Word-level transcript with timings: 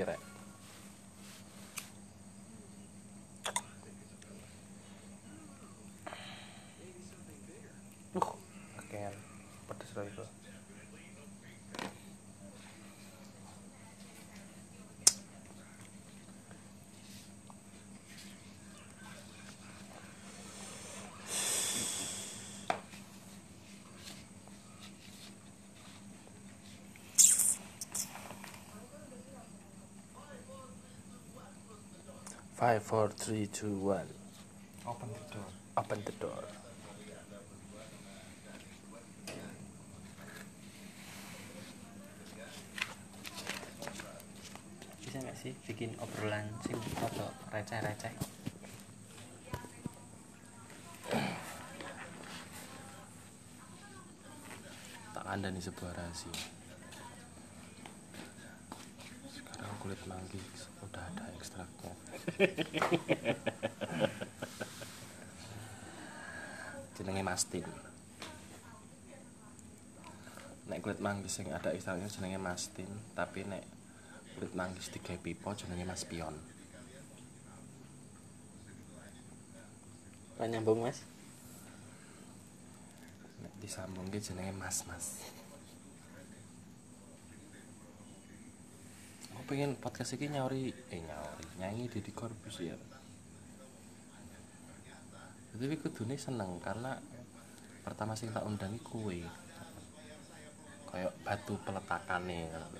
iki 0.00 0.06
rek 0.08 0.20
Uh, 8.14 8.32
kakean 8.76 9.14
pedes 9.68 9.94
ra 9.94 10.02
iku. 10.08 10.24
Five, 32.60 32.82
four, 32.82 33.08
three, 33.08 33.46
two, 33.46 33.72
one. 33.72 34.04
open 34.86 35.08
the 35.08 35.34
door 35.34 35.48
Open 35.80 35.98
the 36.04 36.12
door. 36.20 36.44
bisa 45.00 45.16
nggak 45.26 45.38
sih 45.42 45.52
bikin 45.66 45.90
obrolan 45.98 46.46
sing 46.62 46.78
rada 47.02 47.34
receh-receh 47.50 48.14
Tak 55.10 55.24
anda 55.26 55.50
nih 55.50 55.64
sebuah 55.66 55.90
rahasia. 55.98 56.30
Sekarang 59.34 59.74
kulit 59.90 60.06
manggis 60.06 60.70
udah 60.86 61.02
ada 61.02 61.26
ekstraknya. 61.34 61.90
jenenge 66.94 67.26
mastin. 67.26 67.66
Nek 70.70 70.78
kulit 70.78 71.02
manggis 71.02 71.42
yang 71.42 71.58
ada 71.58 71.74
ekstraknya 71.74 72.06
jenenge 72.06 72.38
mastin, 72.38 72.86
tapi 73.18 73.42
nek 73.42 73.66
kulit 74.38 74.54
manggis 74.54 74.94
digawe 74.94 75.18
pipa 75.18 75.58
jenenge 75.58 75.82
mas 75.82 76.06
pion. 76.06 76.38
Lah 80.38 80.46
nyambung 80.46 80.86
mas 80.86 81.02
Nek 83.42 83.58
disambungke 83.58 84.22
jenenge 84.22 84.54
mas-mas. 84.54 85.18
Aku 85.18 85.39
pengen 89.50 89.74
podcast 89.74 90.14
iki 90.14 90.30
nyauri 90.30 90.70
eh 90.70 91.02
nyauri 91.02 91.58
nyanyi 91.58 91.90
Deddy 91.90 92.14
Corbuzier. 92.14 92.78
Tapi 95.50 95.74
kudune 95.82 96.14
seneng 96.14 96.62
karena 96.62 96.94
pertama 97.82 98.14
sing 98.14 98.30
tak 98.30 98.46
undangi 98.46 98.78
kue. 98.78 99.26
Kayak 100.86 101.18
batu 101.26 101.58
peletakannya 101.66 102.46
tapi 102.54 102.78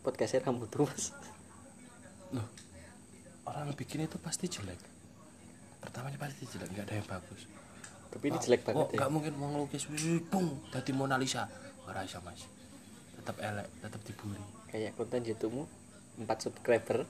podcastnya 0.00 0.40
kamu 0.46 0.64
tuh 0.70 0.88
mas 0.88 1.12
Loh, 2.30 2.46
orang 3.44 3.74
bikin 3.74 4.06
itu 4.06 4.16
pasti 4.22 4.46
jelek. 4.46 4.78
Pertamanya 5.82 6.14
pasti 6.14 6.46
jelek, 6.46 6.70
nggak 6.72 6.86
ada 6.86 6.94
yang 6.94 7.08
bagus. 7.10 7.42
Tapi 8.10 8.24
ini 8.30 8.38
jelek 8.42 8.66
banget 8.66 8.86
oh, 8.86 8.90
ya. 8.90 8.98
nggak 9.02 9.10
mungkin 9.10 9.32
mau 9.38 9.48
ngelukis 9.54 9.86
bung 10.26 10.58
jadi 10.74 10.90
Mona 10.94 11.16
Lisa. 11.16 11.46
Ora 11.86 12.02
iso 12.02 12.18
mas. 12.22 12.46
Tetap 13.18 13.38
elek 13.38 13.68
tetap 13.82 14.00
dibully 14.06 14.60
kayak 14.70 14.94
konten 14.94 15.26
youtube 15.26 15.66
4 16.18 16.26
subscriber. 16.38 17.02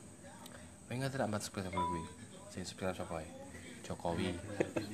Pengen 0.88 1.12
tidak 1.12 1.28
empat 1.28 1.44
subscriber 1.44 1.76
gue 1.76 2.04
sing 2.50 2.64
subscribe 2.66 2.96
siapa 2.96 3.22
ya 3.22 3.30
Jokowi. 3.86 4.30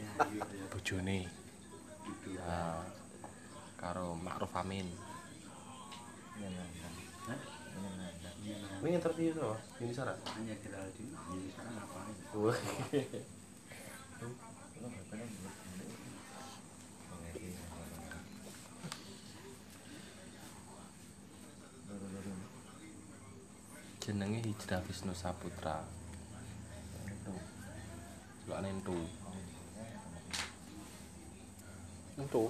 Bojone. 0.73 1.29
Nah, 2.39 2.85
karo 3.77 4.15
Ma'ruf 4.17 4.53
Amin. 4.57 4.87
Ini 8.77 9.03
interview 9.03 9.35
itu 9.35 9.41
loh, 9.43 9.59
ini 9.83 9.91
Sarah. 9.91 10.15
hanya 10.39 10.55
Geraldine. 10.63 11.11
Jadi 11.11 11.49
sekarang 11.51 11.75
ngapain 11.75 12.17
Jenenge 24.07 24.39
Hijrah 24.39 24.79
Wisnu 24.87 25.11
Saputra. 25.19 25.83
Celokane 28.47 28.71
entu. 28.71 28.95
entu 32.17 32.43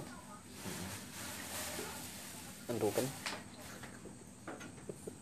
entu 2.69 2.87
kan 2.93 3.05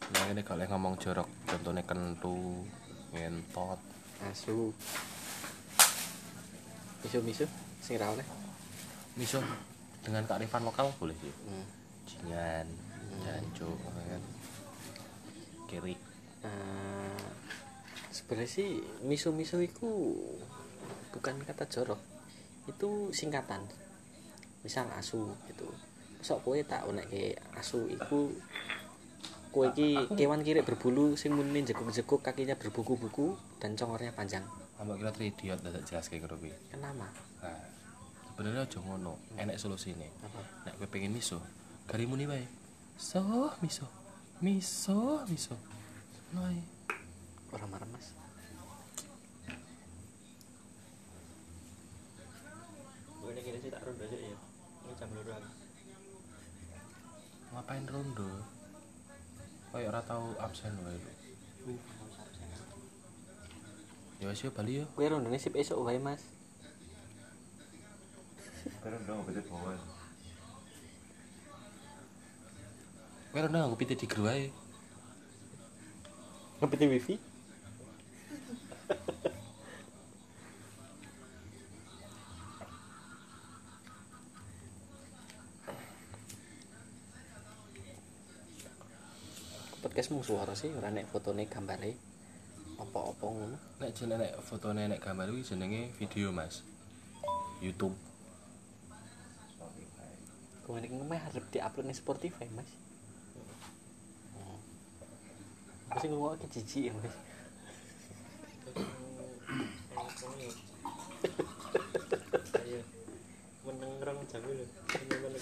Nah, 0.05 0.25
ini 0.35 0.43
kalau 0.45 0.67
ngomong 0.69 0.99
jorok, 0.99 1.25
contohnya 1.47 1.81
kentu, 1.87 2.67
ngentot, 3.15 3.79
asu 4.27 4.75
misu 7.01 7.19
misu 7.25 7.45
sing 7.79 7.95
ra 7.95 8.11
oleh 8.11 8.27
miso 9.15 9.39
dengan 10.03 10.27
kearifan 10.27 10.67
lokal 10.67 10.91
boleh 10.99 11.15
sih. 11.15 11.31
hmm. 11.31 11.65
Jingan, 12.05 12.67
jancu, 13.23 13.71
kan. 13.79 14.23
Kiri. 15.71 16.14
Eh, 16.45 17.25
sebenarnya 18.13 18.49
sih 18.49 18.69
misu 19.03 19.33
itu 19.65 19.89
bukan 21.11 21.35
kata 21.41 21.65
jorok 21.65 22.01
itu 22.69 23.09
singkatan 23.13 23.61
misal 24.65 24.89
asu 24.97 25.29
gitu 25.49 25.69
sok 26.25 26.41
kue 26.41 26.65
tak 26.65 26.89
unek 26.89 27.05
ke 27.05 27.37
asu 27.53 27.85
iku 27.85 28.33
kue 29.53 29.69
ki 29.77 30.09
kewan 30.17 30.41
kiri 30.41 30.65
berbulu 30.65 31.13
sing 31.13 31.37
muni 31.37 31.61
jeguk-jeguk 31.61 32.25
kakinya 32.25 32.57
berbuku-buku 32.57 33.37
dan 33.61 33.77
congornya 33.77 34.11
panjang 34.13 34.43
Ambak 34.75 34.99
kira 34.99 35.11
tridiot 35.15 35.59
dadak 35.63 35.87
jelas 35.87 36.11
kayak 36.11 36.27
gitu. 36.27 36.51
kenapa 36.67 37.07
Nah, 37.39 37.63
sebenarnya 38.27 38.67
aja 38.67 38.79
ngono, 38.83 39.15
enek 39.39 39.55
solusine. 39.55 40.11
apa 40.19 40.67
Nek 40.67 40.75
kowe 40.75 40.87
pengen 40.91 41.15
miso, 41.15 41.39
gari 41.87 42.03
muni 42.03 42.27
wae. 42.27 42.43
So, 42.99 43.23
miso. 43.63 43.87
Miso, 44.43 45.23
miso. 45.31 45.55
Ae. 46.33 46.59
orang 47.53 47.69
marah 47.69 47.89
mas 47.93 48.17
ini 53.25 53.41
kira 53.41 53.57
sih 53.61 53.69
tak 53.69 53.85
ronda 53.85 54.05
aja 54.09 54.17
ya 54.17 54.37
ini 54.85 54.93
jam 54.97 55.09
loro 55.13 55.31
Ngapain 57.55 57.87
rondo? 57.87 58.31
Kayak 59.71 59.87
ora 59.95 60.01
tau 60.03 60.35
absen 60.43 60.75
wae. 60.83 60.99
lho. 60.99 61.11
Ya 64.19 64.27
wis 64.27 64.43
yo 64.43 64.51
bali 64.51 64.83
yo. 64.83 64.85
kue 64.91 65.07
rondone 65.07 65.39
sip 65.39 65.55
esok 65.55 65.87
wae 65.87 65.95
mas 65.95 66.19
Pero 68.65 68.97
dong, 69.07 69.21
beda 69.25 69.41
bawah. 69.45 69.77
Kowe 73.31 73.39
rondo 73.39 73.57
nganggo 73.57 73.77
piti 73.77 73.95
di 73.95 74.07
gru 74.09 74.25
ae. 74.27 74.64
Ngepitin 76.59 76.91
wifi 76.91 77.15
podcastmu 89.83 90.23
suara 90.25 90.55
sih 90.57 90.71
ora 90.75 90.91
nek 90.91 91.07
fotone 91.07 91.47
gambare 91.47 91.95
apa-apa 92.75 93.25
ngono 93.31 93.57
Nek 93.79 93.91
jenenge 93.95 94.23
nek 94.23 94.33
fotone 94.43 94.87
nek 94.87 94.99
gambar 94.99 95.31
kuwi 95.31 95.43
jenenge 95.43 95.91
video, 95.99 96.31
Mas. 96.31 96.63
YouTube. 97.63 97.95
Kemarin 100.65 100.97
kemarin 100.97 101.21
harus 101.21 101.45
diupload 101.53 101.85
nih 101.87 101.97
Spotify 101.97 102.47
mas. 102.49 102.67
Hmm. 104.33 104.59
Aku 105.95 106.03
sih 106.03 106.11
ngomong 106.11 106.35
ke 106.43 106.47
jijik 106.51 106.91
ya 106.91 106.93
mas. 106.99 107.15
meneng 113.63 113.93
rong 114.03 114.19
jamil. 114.27 114.59
Lho 114.59 115.15
meneng 115.23 115.39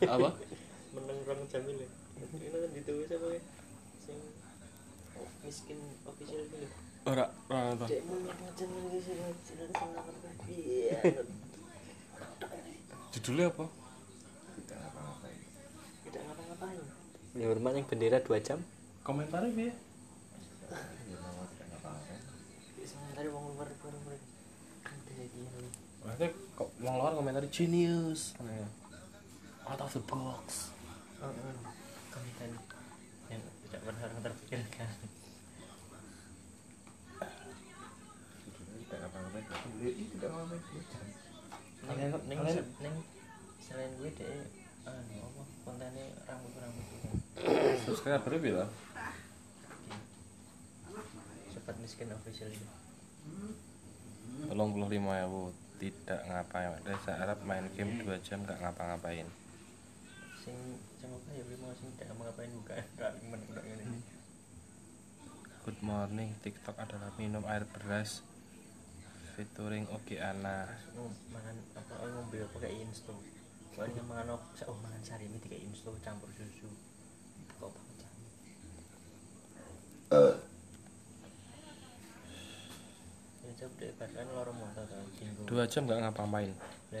Apa? 0.00 0.28
meneng 0.96 1.18
rong 1.28 1.42
lho 1.44 1.86
ini 2.40 2.48
kan 2.48 2.70
ditulis 2.72 3.12
apa 3.12 3.26
ya? 3.36 3.40
Sing 4.00 4.18
miskin 5.44 5.76
official 6.08 6.40
itu 6.40 6.56
lho 6.56 6.68
Ora, 7.04 7.28
ora 7.52 7.76
apa. 7.76 7.84
cek 7.84 8.00
meneng 8.08 8.32
jamil 8.56 8.80
itu 8.88 8.98
sih? 9.04 9.14
Jangan 9.44 9.70
senang 9.76 10.08
iya 10.48 11.04
Judulnya 13.12 13.52
apa? 13.52 13.68
libur 17.36 17.60
maning 17.60 17.84
bendera 17.84 18.16
2 18.24 18.40
jam 18.40 18.64
komentarnya 19.06 19.70
Ya 22.74 22.84
sementara 22.90 23.30
wong 23.30 23.54
luar 23.54 23.70
kan 23.78 23.94
Maksudnya 26.02 26.28
kok 26.58 26.68
wong 26.82 26.96
luar 26.98 27.14
komentarnya 27.14 27.54
genius? 27.54 28.34
Out 29.66 29.78
of 29.78 29.94
the 29.94 30.02
box. 30.10 30.74
Komentar 32.10 32.50
yang 33.30 33.42
tidak 33.66 33.80
pernah 33.86 34.02
orang 34.10 34.22
terpikirkan. 34.26 34.90
Tidak 38.86 38.98
dia 39.76 39.90
ini 39.92 40.04
tidak 40.16 40.30
jam. 40.30 41.06
neng 41.86 42.10
neng 42.26 42.38
neng 42.82 42.94
selain 43.62 43.92
gue 44.00 44.10
deh 44.18 44.46
anu 44.86 45.14
apa 45.22 45.42
kontennya 45.66 46.06
rambut 46.26 46.54
rambut 46.58 46.86
subscriber 47.84 48.34
berapa 48.38 48.66
cepat 51.54 51.74
miskin 51.96 52.12
official 52.12 52.52
itu. 52.52 52.68
Tolong 54.52 54.68
puluh 54.68 54.92
lima 54.92 55.16
ewu 55.24 55.48
tidak 55.80 56.28
ngapain. 56.28 56.76
Desa 56.84 57.16
Arab 57.16 57.40
main 57.48 57.72
game 57.72 58.04
2 58.04 58.20
jam 58.20 58.44
gak 58.44 58.60
ngapa-ngapain. 58.60 59.24
Sing 60.44 60.76
sing 61.00 61.08
apa 61.08 61.32
ya 61.32 61.40
mau 61.56 61.72
sing 61.72 61.88
tidak 61.96 62.12
mau 62.20 62.28
ngapain 62.28 62.52
buka 62.52 62.76
gak 63.00 63.16
gak 63.16 63.64
ini 63.64 63.96
Good 65.64 65.80
morning 65.80 66.36
TikTok 66.44 66.76
adalah 66.76 67.16
minum 67.16 67.48
air 67.48 67.64
beras 67.64 68.20
featuring 69.32 69.88
Oki 69.88 70.20
Ana. 70.20 70.68
Makan 71.32 71.56
apa 71.80 71.92
oh, 71.96 72.08
ngombe 72.12 72.44
apa 72.44 72.60
kayak 72.60 72.76
insto. 72.92 73.16
Soalnya 73.72 74.04
mangan 74.04 74.36
apa 74.36 74.68
oh 74.68 74.76
mangan 74.84 75.00
sari 75.00 75.32
ini 75.32 75.40
kayak 75.40 75.64
insto 75.64 75.96
campur 76.04 76.28
susu. 76.36 76.68
Kok 77.56 77.72
pecah 77.72 78.12
loro 84.36 84.52
motor 84.52 84.84
kan 84.84 85.00
2 85.48 85.72
jam 85.72 85.88
gak 85.88 86.00
ngapa-ngapain. 86.04 86.52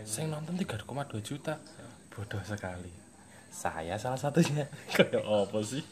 Saya 0.08 0.32
nonton 0.32 0.56
3,2 0.56 1.20
juta. 1.20 1.60
Bodoh 2.08 2.40
sekali. 2.40 2.88
Saya 3.52 4.00
salah 4.00 4.16
satunya. 4.16 4.64
Kayak 4.96 5.20
apa 5.20 5.58
sih? 5.60 5.84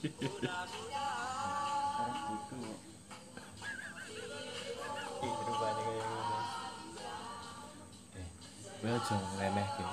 Gue 8.85 8.93
aja 8.93 9.17
ngelemeh 9.17 9.69
ke 9.81 9.85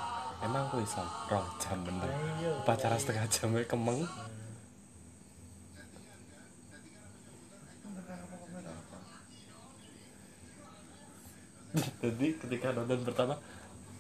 Emang 0.44 0.67
gue 0.67 0.83
Islam 0.83 1.07
Rong 1.31 1.47
jam 1.63 1.79
bener. 1.79 2.12
Iya. 2.12 2.51
Pacara 2.67 3.00
setengah 3.00 3.24
jam 3.31 3.56
gue 3.56 3.63
kemeng 3.63 4.03
Jadi 12.01 12.27
ketika 12.51 12.75
nonton 12.75 13.00
pertama 13.07 13.39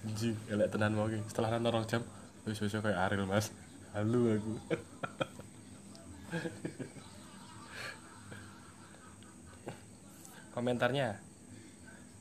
Jing, 0.01 0.35
elek 0.51 0.75
tenan 0.75 0.91
mau. 0.91 1.07
Setelah 1.07 1.55
nonton 1.55 1.71
rong 1.71 1.87
jam 1.87 2.03
Wis 2.43 2.59
wis 2.59 2.75
kayak 2.75 2.99
Ariel 3.07 3.23
mas 3.23 3.47
Halu 3.95 4.35
aku 4.35 4.59
Komentarnya 10.51 11.15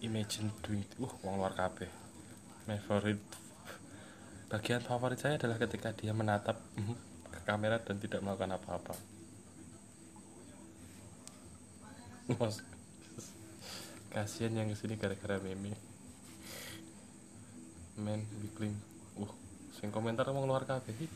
Imagine 0.07 0.55
doing 0.63 0.87
Uh, 1.03 1.11
wong 1.27 1.43
luar 1.43 1.51
kabeh 1.59 1.91
My 2.71 2.79
favorite 2.79 3.19
Bagian 4.47 4.87
favorit 4.87 5.19
saya 5.19 5.35
adalah 5.35 5.59
ketika 5.59 5.91
dia 5.91 6.15
menatap 6.15 6.63
ke 7.31 7.41
kamera 7.47 7.79
dan 7.79 8.03
tidak 8.03 8.19
melakukan 8.19 8.59
apa-apa. 8.59 8.99
Mas, 12.35 12.59
kasihan 14.11 14.59
yang 14.59 14.67
ke 14.67 14.75
sini 14.75 14.99
gara-gara 14.99 15.39
meme. 15.39 15.90
Men, 18.01 18.25
biklim. 18.41 18.73
Uh, 19.21 19.29
sing 19.77 19.93
komentar 19.93 20.25
mau 20.33 20.41
keluar 20.41 20.65
kabeh 20.65 20.95
sih. 20.97 21.11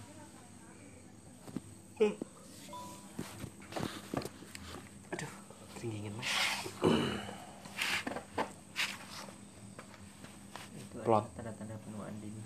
aduh 5.14 5.30
keringin 5.78 6.10
mas 6.18 6.26
Plot. 11.04 11.24
tanda-tanda 11.38 11.76
penuaan 11.86 12.14
dini 12.18 12.42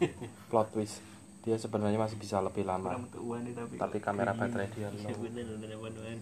Plot 0.50 0.68
twist. 0.72 1.04
Dia 1.44 1.60
sebenarnya 1.60 2.00
masih 2.00 2.16
bisa 2.18 2.40
lebih 2.42 2.64
lama. 2.66 2.96
tapi 2.96 3.76
Tapi 3.76 3.96
kamera 4.00 4.32
baterai 4.32 4.72
dia 4.74 4.88
iya 4.90 5.12
low. 5.12 5.22
bener 5.22 5.44
tanda 5.60 5.76
penuaan 5.76 6.18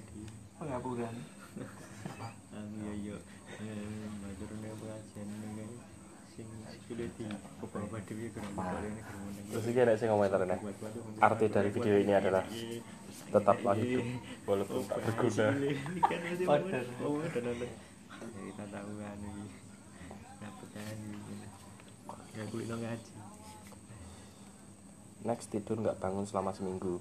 sing 6.35 6.51
di 6.91 7.07
beberapa 7.63 7.97
dewi 8.11 8.27
ini 8.27 9.03
Terus 9.55 9.65
ini 9.71 9.81
ada 9.87 9.95
sing 9.95 10.11
komentar 10.11 10.43
nih. 10.43 10.61
Arti 11.23 11.47
dari 11.47 11.71
video 11.71 11.95
ini 11.95 12.13
adalah 12.13 12.43
tetaplah 13.31 13.75
hidup 13.79 14.07
walaupun 14.43 14.83
tak 14.91 14.99
berguna. 14.99 15.47
Padahal. 16.43 16.87
Oh. 17.07 17.23
Jadi 17.23 18.51
tak 18.59 18.67
tahu 18.75 18.91
kan 18.99 19.17
ini. 19.23 19.47
Dapat 20.43 20.69
kan 20.75 20.97
ini. 20.99 21.47
Ya 22.35 22.43
gue 22.51 22.63
lo 22.67 22.77
ngaji. 22.83 23.14
Next 25.25 25.49
tidur 25.49 25.81
nggak 25.81 26.05
bangun 26.05 26.29
selama 26.29 26.53
seminggu. 26.53 27.01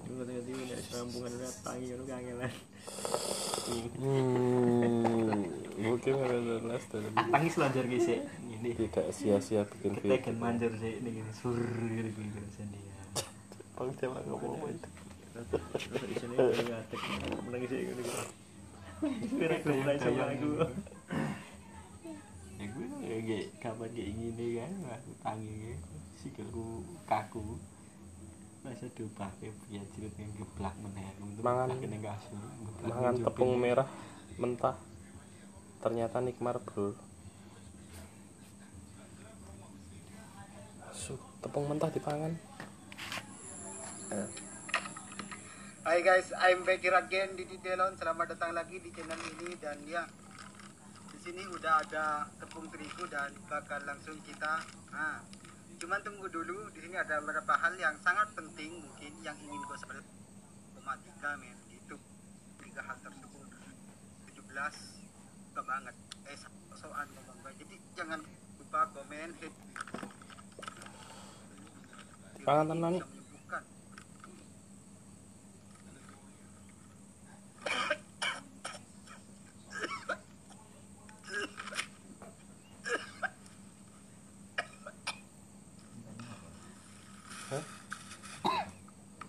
Hmm, 4.00 5.44
mungkin 5.76 6.14
ada 6.24 6.40
last 6.64 6.88
dan 6.88 7.04
Tangi 7.12 7.48
selanjar 7.52 7.84
guys 7.84 8.08
ya. 8.08 8.18
Ini. 8.48 8.70
tidak 8.80 9.12
sia-sia 9.12 9.68
bikin 9.68 9.92
Kita 10.00 10.16
kan 10.24 10.32
video. 10.32 10.40
manjur 10.40 10.72
sih 10.80 11.04
ini 11.04 11.20
gini 11.20 11.32
sur 11.36 11.52
gitu 11.52 12.16
gitu 12.16 12.40
sendiri. 12.56 12.90
Bang 13.76 13.92
Jawa 14.00 14.24
ngomong 14.24 14.56
apa 14.56 14.66
itu? 14.72 14.88
Terus 15.84 16.04
di 16.08 16.16
sini 16.16 16.34
gue 16.40 16.64
ngatek 16.64 17.00
menangis 17.44 17.68
sih 17.68 17.80
gitu. 17.92 18.02
Kira 19.36 19.56
gue 19.60 19.74
mulai 19.84 19.96
sama 20.00 20.24
aku. 20.32 20.50
Ya 22.56 22.64
gue 22.72 22.86
ya 23.04 23.18
kayak 23.20 23.46
kapan 23.60 23.88
kayak 23.92 24.10
gini 24.16 24.46
kan 24.56 24.72
aku 24.96 25.10
tangi 25.20 25.52
gitu. 25.76 25.96
Sikilku 26.24 26.66
kaku. 27.04 27.60
Masa 28.64 28.88
diubah 28.96 29.28
ke 29.36 29.52
biar 29.68 29.84
cilik 29.92 30.16
yang 30.16 30.32
geblak 30.40 30.72
meneh 30.80 31.04
untuk 31.20 31.44
Mangan- 31.44 31.76
Mangan 32.80 33.14
tepung 33.20 33.60
merah 33.60 33.84
mentah. 34.40 34.72
Ternyata 35.84 36.24
nikmar 36.24 36.56
bro. 36.64 36.96
Su, 40.96 41.20
tepung 41.44 41.68
mentah 41.68 41.92
dipangan. 41.92 42.32
Hai 45.84 46.00
guys, 46.00 46.32
I'm 46.40 46.64
back 46.64 46.80
here 46.80 46.96
again 46.96 47.36
di 47.36 47.44
Delon. 47.60 48.00
Selamat 48.00 48.32
datang 48.32 48.56
lagi 48.56 48.80
di 48.80 48.88
channel 48.96 49.20
ini 49.36 49.60
dan 49.60 49.76
ya 49.84 50.08
di 51.12 51.18
sini 51.20 51.44
udah 51.52 51.84
ada 51.84 52.32
tepung 52.40 52.64
terigu 52.72 53.04
dan 53.12 53.28
bakal 53.44 53.84
langsung 53.84 54.16
kita. 54.24 54.64
Nah, 54.88 55.20
cuman 55.84 56.00
tunggu 56.00 56.24
dulu. 56.32 56.72
Di 56.72 56.80
sini 56.80 56.96
ada 56.96 57.20
beberapa 57.20 57.60
hal 57.60 57.76
yang 57.76 57.92
sangat 58.00 58.32
penting 58.32 58.80
mungkin 58.80 59.12
yang 59.20 59.36
ingin 59.36 59.60
gue 59.68 59.76
seperti 59.76 60.08
tiga 61.04 61.30
men 61.36 61.56
itu 61.68 61.96
tiga 62.64 62.80
hal 62.88 62.96
tersebut. 63.04 63.48
17 64.32 64.72
suka 65.52 65.62
banget. 65.68 65.94
Eh 66.24 66.36
so- 66.40 66.72
soal 66.80 67.04
ngomong 67.12 67.36
gue 67.44 67.52
jadi 67.60 67.76
jangan 68.00 68.20
lupa 68.56 68.80
komen 68.96 69.28
hit. 69.44 69.52
Pangan 72.48 72.66
tenan, 72.72 72.90
nih. 72.96 73.00
Bisa 73.04 73.08
menyembuhkan. 73.12 73.62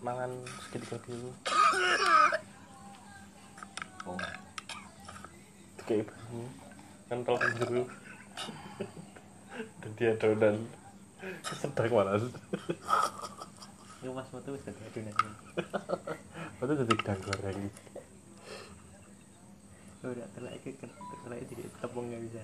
Mangan 0.04 0.30
sedikit 1.06 1.14
dulu. 1.14 1.30
Oh, 4.06 4.18
Kayak 5.86 6.10
bahannya 6.10 6.50
kental 7.06 7.36
biru. 7.38 7.82
Dan 9.82 9.90
dia 9.94 10.10
adonan. 10.18 10.56
Sedang 11.46 11.90
malas. 11.94 12.26
Yo 14.02 14.10
mas 14.10 14.26
foto 14.34 14.50
wis 14.50 14.66
dadi 14.66 14.82
adonan. 14.82 15.14
Itu 16.58 16.72
jadi 16.74 16.94
gedang 16.98 17.20
goreng. 17.22 17.60
Telek 20.06 20.62
ke 20.62 20.70
telek 21.26 21.40
jadi 21.50 21.62
tepung 21.82 22.06
enggak 22.10 22.22
bisa. 22.26 22.42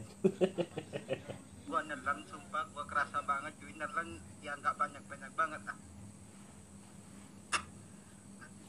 gua 1.66 1.80
nelen 1.86 2.18
sumpah 2.30 2.62
gua 2.74 2.84
kerasa 2.84 3.22
banget 3.26 3.52
cuy 3.58 3.72
nelen 3.74 4.08
ya 4.44 4.52
nggak 4.58 4.76
banyak 4.76 5.02
banyak 5.08 5.32
banget 5.38 5.62
lah 5.64 5.76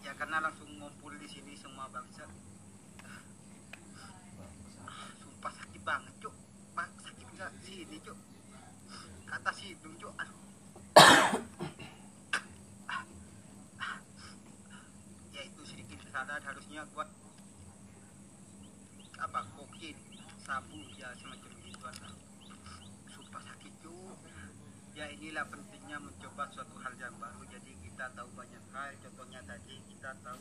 ya 0.03 0.11
karena 0.19 0.43
langsung 0.43 0.67
ngumpul 0.75 1.15
di 1.15 1.27
sini 1.31 1.55
semua 1.55 1.87
bangsa 1.87 2.27
sumpah 5.23 5.53
sakit 5.55 5.81
banget 5.83 6.13
cuk. 6.19 6.35
Pak, 6.75 6.89
sakit 7.03 7.27
nggak? 7.35 7.51
Sini 7.63 7.97
cuk. 8.03 8.19
Kata 9.23 9.51
hidung 9.63 9.95
cuk. 9.95 10.11
Ya 15.31 15.41
itu 15.43 15.61
sedikit 15.63 15.99
kesadaran 16.03 16.43
harusnya 16.43 16.83
buat 16.91 17.07
apa 19.23 19.39
kokin 19.55 19.95
sabu 20.43 20.83
ya 20.99 21.15
semacam 21.15 21.51
itu 21.63 21.79
atau 21.79 22.15
sumpah 23.07 23.43
sakit 23.43 23.73
cuk. 23.83 24.17
Ya 24.99 25.07
inilah 25.11 25.47
pentingnya 25.47 25.95
mencoba 25.99 26.51
suatu 26.51 26.75
hal 26.83 26.91
yang 26.99 27.15
baru 27.19 27.43
kita 28.03 28.19
tahu 28.19 28.35
banyak 28.35 28.63
hal 28.75 28.91
contohnya 28.99 29.39
tadi 29.47 29.79
kita 29.79 30.11
tahu 30.27 30.39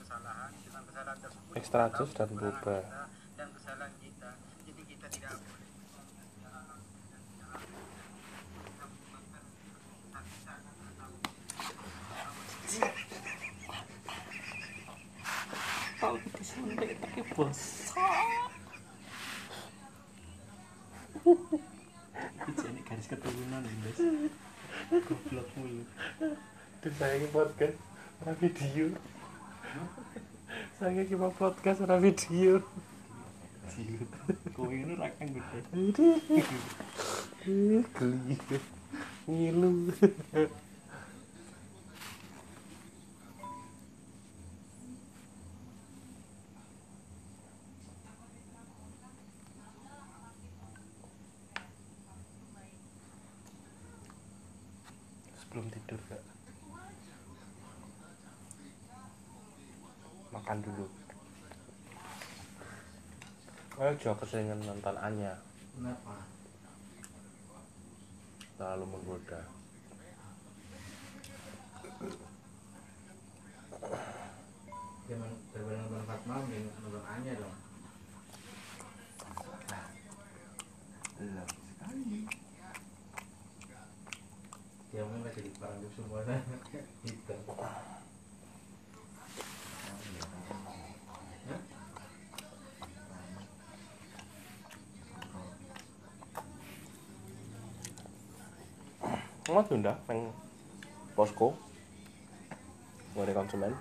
kesalahan 0.00 0.48
dengan 0.64 0.82
kesalahan 0.88 1.18
tersebut 1.20 1.52
tahu 1.52 1.88
jus 1.92 2.10
dan 2.16 2.28
boba. 2.32 2.56
kita 2.56 3.04
dan 3.36 3.48
kesalahan 3.52 3.92
kita 4.00 4.30
jadi 4.64 4.82
kita 4.88 5.06
tidak 5.12 5.32
boleh 5.36 5.68
Kalau 16.00 16.16
kita 16.16 16.42
sampai 16.48 16.96
pakai 16.96 17.22
bosok. 17.36 17.96
Itu 22.40 22.50
jadi 22.56 22.80
garis 22.88 23.06
keturunan 23.12 23.60
ya, 23.68 23.72
guys. 23.84 24.00
Goblok 25.04 25.48
mulu. 25.60 25.84
disaingi 26.86 27.26
podcast 27.34 27.74
ora 28.22 28.32
video. 28.38 28.94
Saya 30.78 31.02
iki 31.02 31.18
podcast 31.18 31.82
ora 31.82 31.98
video. 31.98 32.62
Kowe 34.54 34.70
ini 34.70 34.94
ra 34.94 35.10
gede 35.18 35.58
gede. 38.30 38.58
Ngilu. 39.26 39.90
Jangan 64.06 64.22
keseringan 64.22 64.62
nonton 64.62 64.94
Anya 65.02 65.34
Kenapa? 65.74 66.14
Terlalu 68.54 68.86
menggoda 68.86 69.42
Mau 99.56 99.64
diundang 99.64 99.96
nang 100.04 100.20
posko. 101.16 101.56
Ngore 103.16 103.32
konsumen 103.32 103.72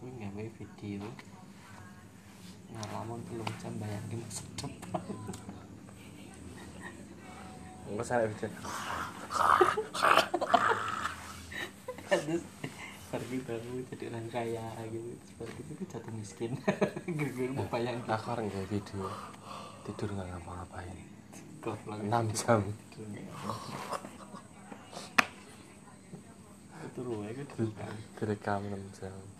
Kowe 0.00 0.08
gawe 0.16 0.49
video 0.60 1.08
ngalamun 2.70 3.16
telung 3.24 3.48
jam 3.56 3.72
bayangin 3.80 4.20
masa 4.20 4.44
depan. 4.60 5.00
Enggak 7.88 8.04
salah 8.04 8.28
video 8.28 8.48
Terus 12.12 12.44
baru 13.08 13.24
baru 13.48 13.72
jadi 13.88 14.04
orang 14.12 14.28
kaya 14.28 14.68
gitu. 14.92 15.42
Gitu 15.48 15.70
tuh 15.80 15.86
jatuh 15.88 16.12
miskin. 16.12 16.52
Gara-gara 17.16 17.50
mau 17.56 17.66
bayangin. 17.72 18.04
Aku 18.04 18.28
orang 18.36 18.44
nggak 18.52 18.68
video 18.68 19.08
Tidur 19.88 20.12
nggak 20.12 20.28
ngapa-ngapain. 20.28 20.98
6 21.64 22.36
jam 22.36 22.60
Itu 26.84 27.00
ruwe 27.00 27.32
itu. 27.32 27.64
Direkam 28.20 28.60
6 28.68 29.00
jam 29.00 29.39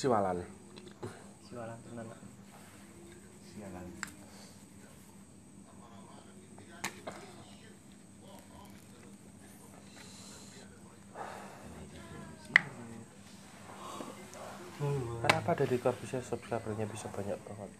Siwalan 0.00 0.40
Siwalan 1.44 1.76
tenan. 1.84 2.08
Sialan. 3.52 3.86
Kenapa 15.20 15.48
ada 15.52 15.68
di 15.68 15.76
bisa 15.76 16.24
subscribernya 16.24 16.88
bisa 16.88 17.04
banyak 17.12 17.36
banget 17.44 17.70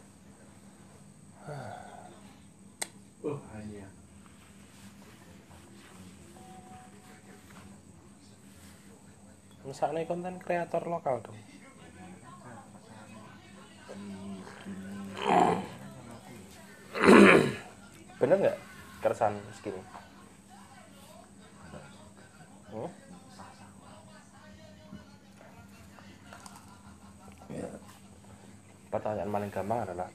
Oh, 3.24 3.40
Anya. 3.56 3.88
Misalnya 9.64 10.04
konten 10.04 10.36
kreator 10.36 10.84
lokal 10.84 11.24
dong 11.24 11.49
bener 18.20 18.36
nggak 18.36 18.58
keresahan 19.00 19.32
segini 19.56 19.80
hmm? 22.68 22.90
Ya. 27.50 27.68
pertanyaan 28.92 29.32
paling 29.32 29.50
gampang 29.50 29.80
adalah 29.88 30.08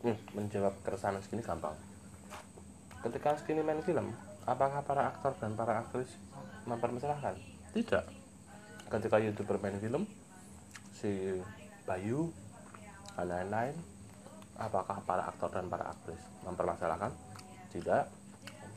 hmm, 0.00 0.16
menjawab 0.32 0.72
keresahan 0.80 1.20
segini 1.20 1.44
gampang 1.44 1.76
ketika 3.04 3.36
segini 3.36 3.60
main 3.60 3.84
film 3.84 4.08
apakah 4.48 4.80
para 4.80 5.12
aktor 5.12 5.36
dan 5.36 5.52
para 5.52 5.84
aktris 5.84 6.08
mempermasalahkan 6.64 7.36
tidak 7.76 8.08
ketika 8.88 9.20
youtuber 9.20 9.60
main 9.60 9.76
film 9.76 10.08
si 10.96 11.44
Bayu 11.84 12.32
dan 13.20 13.28
lain-lain 13.28 13.76
apakah 14.58 14.98
para 15.06 15.30
aktor 15.30 15.54
dan 15.54 15.70
para 15.70 15.86
aktris 15.94 16.18
mempermasalahkan? 16.42 17.14
Tidak. 17.70 18.04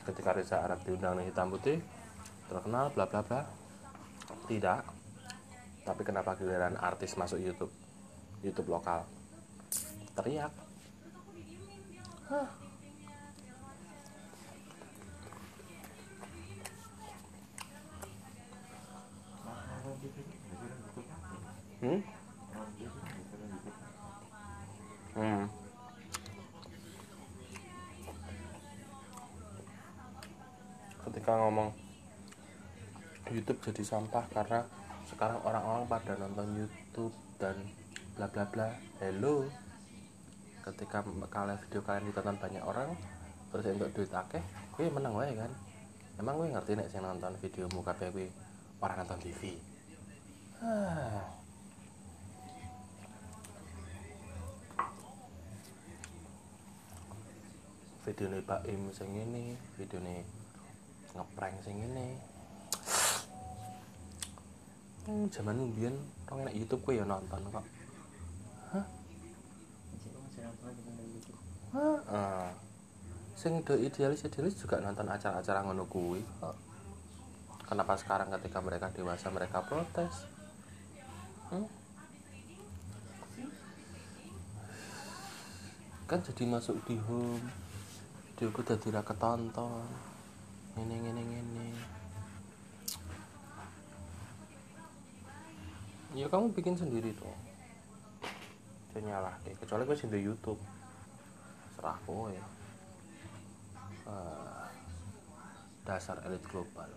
Ketika 0.05 0.33
Reza 0.33 0.61
Arab 0.61 0.81
diundang 0.85 1.17
di 1.17 1.29
hitam 1.29 1.49
putih 1.49 1.81
terkenal 2.45 2.93
bla 2.93 3.09
bla 3.09 3.21
bla. 3.25 3.41
Tidak. 4.45 4.81
Tapi 5.81 6.01
kenapa 6.05 6.37
giliran 6.37 6.77
artis 6.77 7.17
masuk 7.17 7.41
YouTube? 7.41 7.73
YouTube 8.45 8.69
lokal. 8.69 9.05
Teriak. 10.13 10.53
Hmm? 21.81 22.01
Hmm. 25.17 25.60
Ketika 31.31 31.47
ngomong 31.47 31.71
YouTube 33.31 33.63
jadi 33.63 33.87
sampah 33.87 34.27
karena 34.35 34.67
sekarang 35.07 35.39
orang-orang 35.47 35.87
pada 35.87 36.19
nonton 36.19 36.59
YouTube 36.59 37.15
dan 37.39 37.55
bla 38.19 38.27
bla 38.27 38.43
bla. 38.51 38.67
Hello. 38.99 39.47
Ketika 40.59 40.99
kalian 41.31 41.55
video 41.63 41.79
kalian 41.87 42.11
ditonton 42.11 42.35
banyak 42.35 42.59
orang 42.67 42.99
terus 43.47 43.63
untuk 43.63 43.95
duit 43.95 44.11
akeh, 44.11 44.43
gue 44.75 44.91
menang 44.91 45.15
wae 45.15 45.31
kan. 45.31 45.47
Emang 46.19 46.35
gue 46.35 46.51
ngerti 46.51 46.75
nek 46.75 46.91
sing 46.91 46.99
nonton 46.99 47.31
video 47.39 47.63
muka 47.71 47.95
gue 47.95 48.27
orang 48.83 49.07
nonton 49.07 49.23
TV. 49.23 49.55
Video 58.03 58.27
nih 58.27 58.43
Pak 58.43 58.67
Im 58.67 58.91
sing 58.91 59.15
ini 59.15 59.55
video 59.79 60.03
nih 60.03 60.40
ngeprank 61.11 61.55
sing 61.63 61.77
ini 61.77 62.31
hmm, 65.05 65.25
zaman 65.33 65.57
mbiyen 65.73 65.95
orang 66.29 66.47
enak 66.47 66.55
YouTube 66.55 66.81
gue 66.87 67.03
ya 67.03 67.05
nonton 67.05 67.41
kok. 67.51 67.65
Hah? 68.71 68.85
Heeh. 71.71 72.47
sing 73.35 73.65
do 73.65 73.73
idealis 73.73 74.21
idealis 74.21 74.53
juga 74.53 74.77
nonton 74.77 75.09
acara-acara 75.09 75.65
ngono 75.65 75.89
kuwi 75.89 76.21
kok. 76.39 76.55
Kenapa 77.65 77.95
sekarang 77.95 78.29
ketika 78.39 78.59
mereka 78.59 78.91
dewasa 78.91 79.31
mereka 79.31 79.63
protes? 79.63 80.27
Hmm? 81.51 81.67
kan 86.07 86.19
jadi 86.19 86.43
masuk 86.43 86.75
di 86.91 86.99
home. 87.07 87.39
Videoku 88.35 88.67
dadi 88.67 88.91
ra 88.91 88.99
ketonton 88.99 90.10
ngene 90.75 90.95
ngene 91.03 91.21
ngene. 91.21 91.65
Ya 96.15 96.27
kamu 96.27 96.51
bikin 96.51 96.75
sendiri 96.75 97.15
jangan 98.91 99.07
nyalah 99.07 99.35
deh 99.47 99.55
kecuali 99.55 99.87
gue 99.87 99.95
di 99.95 100.19
YouTube. 100.19 100.59
Serah 101.79 101.97
kowe. 102.03 102.35
Ah, 104.05 104.67
dasar 105.87 106.19
elit 106.27 106.43
global 106.51 106.91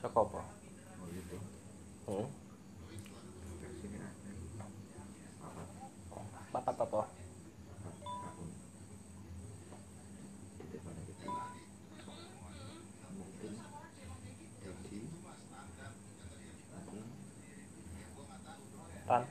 Saka 0.00 0.16
apa? 0.24 0.40
Hmm? 2.08 2.26
Papat 6.50 6.76
apa? 6.80 7.00
Trans. 19.10 19.26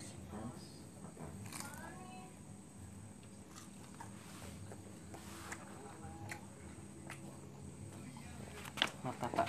mata 8.99 9.27
pak. 9.31 9.47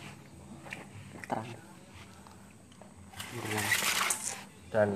Terang. 1.27 1.49
Berulang 3.35 3.69
dan 4.71 4.89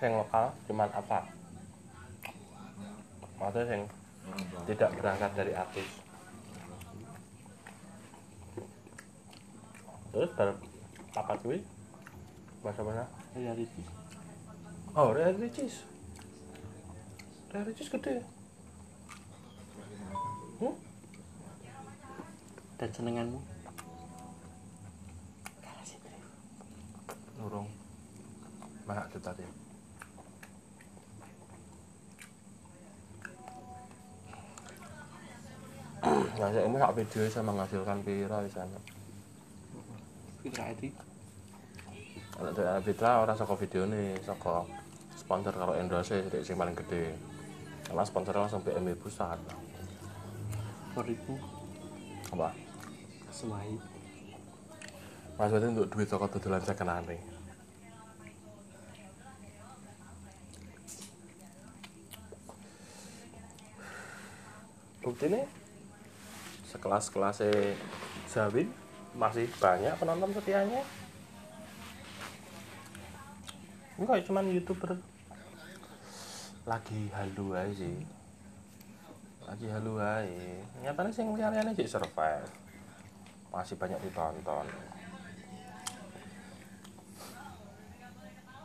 yang 0.00 0.14
lokal 0.24 0.48
cuman 0.64 0.88
apa? 0.96 1.28
Maksudnya 3.36 3.76
yang 3.76 3.84
tidak 4.64 4.90
berangkat 4.96 5.30
dari 5.36 5.52
artis. 5.52 5.88
Terus 10.16 10.32
ber 10.32 10.56
apa 11.12 11.36
cuy 11.44 11.60
bahasa 12.60 12.84
mana 12.84 13.04
reality 13.32 13.82
oh 14.92 15.10
reality 15.16 15.48
cheese. 15.52 15.78
Reality 17.50 17.72
cheese 17.80 17.92
gede. 17.92 18.14
Hmm? 20.60 20.76
dan 22.80 22.88
senenganmu? 22.96 23.40
Nurung. 27.36 27.68
Mahak 28.88 29.12
itu 29.12 29.20
tadi 29.20 29.44
Ngasih 36.40 36.64
ini 36.64 36.76
hak 36.80 36.96
video 36.96 37.20
bisa 37.28 37.44
menghasilkan 37.44 38.00
pira 38.00 38.40
di 38.40 38.48
sana 38.48 38.80
Fitra 40.40 40.72
Edi 40.72 40.88
Anak 42.40 42.56
dari 42.56 42.82
Fitra 42.88 43.20
orang 43.20 43.36
saka 43.36 43.52
video 43.60 43.84
nih 43.84 44.16
saka 44.24 44.64
sponsor 45.12 45.52
kalau 45.52 45.76
endorse 45.76 46.24
jadi 46.24 46.40
sing 46.40 46.56
paling 46.56 46.72
gede. 46.72 47.12
Karena 47.84 48.02
sponsornya 48.06 48.48
langsung 48.48 48.64
BMW 48.64 48.96
pusat. 48.96 49.36
4000 50.96 52.34
apa? 52.34 52.48
Semai. 53.28 53.76
Maksudnya 55.36 55.68
untuk 55.72 55.88
duit 55.92 56.08
toko 56.08 56.26
dodolan 56.28 56.64
saya 56.64 56.76
kena 56.76 57.00
nih 57.04 57.20
bukti 65.00 65.26
nih 65.32 65.44
sekelas 66.70 67.10
kelasnya 67.10 67.74
Zawin 68.30 68.70
masih 69.16 69.50
banyak 69.58 69.96
penonton 69.98 70.30
setianya 70.36 70.86
enggak 74.00 74.24
cuman 74.24 74.48
youtuber. 74.48 74.96
Lagi 76.64 77.12
halu 77.12 77.52
aja 77.52 77.72
sih. 77.76 78.00
Lagi 79.44 79.66
halu 79.68 80.00
aja 80.00 80.56
nyatanya 80.80 81.12
sih 81.12 81.22
lihat-lihatnya 81.28 81.76
sih 81.76 81.84
survive. 81.84 82.48
Masih 83.52 83.76
banyak 83.76 84.00
ditonton. 84.00 84.66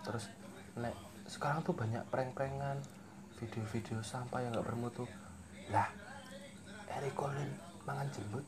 Terus 0.07 0.31
nek 0.79 0.95
sekarang 1.27 1.59
tuh 1.67 1.75
banyak 1.75 2.05
prank-prankan 2.07 2.79
video-video 3.35 3.99
sampah 3.99 4.39
yang 4.39 4.55
nggak 4.55 4.71
bermutu. 4.71 5.03
Lah 5.67 5.91
Eric 6.95 7.17
Colin 7.17 7.51
mangan 7.83 8.07
jembut 8.15 8.45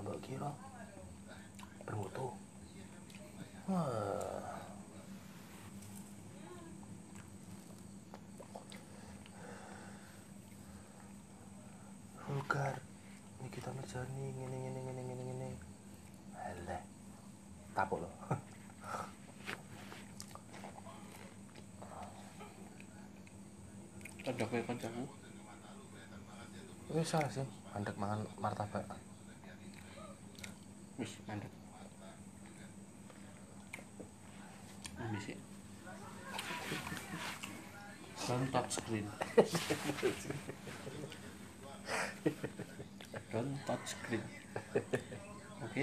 mbak 0.00 0.20
kira 0.24 0.52
bermutu. 1.84 2.32
Wah 3.68 4.53
vulgar. 12.24 12.76
Kita 13.52 13.70
ngerjani 13.70 14.24
ngene 14.34 14.56
ngene 14.56 14.80
ngene 14.80 15.02
ngene 15.04 15.22
ngene. 15.28 15.48
Alah. 16.34 16.82
Tapuk 17.76 18.00
loh. 18.00 18.12
Ada 24.24 24.44
kayak 24.48 24.64
kancaku 24.64 25.04
Wis 26.96 27.12
salah 27.12 27.28
sih, 27.28 27.44
mandek 27.76 27.92
mangan 28.00 28.24
martabak. 28.40 28.88
wis 30.96 31.12
mandek. 31.28 31.52
Ambil 34.96 35.20
sih 35.20 35.36
don't 38.28 38.48
touch 38.52 38.70
screen 38.70 39.04
don't 43.32 43.52
touch 43.68 43.92
screen 43.92 44.24
oke 45.60 45.82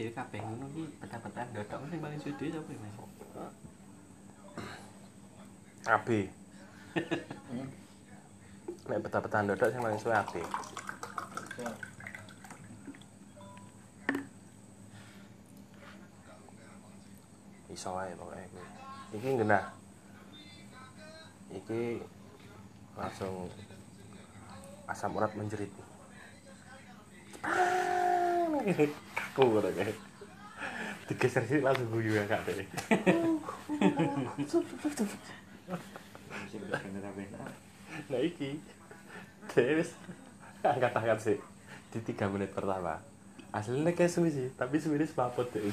Dewi 0.00 0.16
kabeh 0.16 0.40
ngono 0.40 0.64
ki 0.72 0.82
peta-peta 0.96 1.44
dodok 1.52 1.84
sing 1.92 2.00
paling 2.00 2.16
suwe 2.24 2.32
dhewe 2.40 2.56
sapa 2.56 2.72
ya, 2.72 2.80
Mas? 2.80 3.52
Abi. 5.92 6.20
Nek 8.88 8.98
peta-petaan 9.04 9.44
dodok 9.52 9.68
sing 9.68 9.82
paling 9.84 10.00
suwe 10.00 10.16
abi. 10.16 10.40
Iso 17.80 17.96
wae 17.96 18.12
pokoke 18.12 18.44
kuwi. 18.52 18.68
Iki 19.16 19.40
genah. 19.40 19.64
Iki 21.48 22.04
langsung 22.92 23.48
asam 24.84 25.16
urat 25.16 25.32
menjerit. 25.32 25.72
Kaku 29.16 29.42
ngono 29.48 29.72
kae. 29.72 29.96
Digeser 31.08 31.40
sih 31.48 31.64
langsung 31.64 31.88
guyu 31.88 32.20
ya 32.20 32.28
kak 32.28 32.44
deh. 32.52 32.68
Nah 38.12 38.20
iki 38.20 38.60
wis 39.56 39.96
angkat-angkat 40.60 41.18
sih 41.18 41.38
Di 41.88 41.98
3 42.04 42.28
menit 42.28 42.52
pertama 42.52 43.00
Aslinya 43.50 43.96
kayak 43.96 44.12
suwi 44.12 44.30
sih 44.30 44.48
Tapi 44.54 44.78
suwi 44.78 45.00
ini 45.00 45.06
semaput 45.08 45.48
deh 45.50 45.64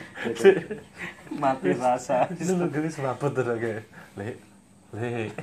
Mati 1.42 1.70
rasa. 1.74 2.28
Itu 2.34 2.52
lu 2.58 2.66
gue 2.68 2.90
semaput 2.90 3.32
terus 3.32 3.56
kayak 3.56 3.82
Le 4.18 4.28
Le 4.94 5.30